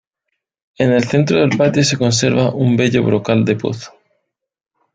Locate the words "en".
0.79-0.91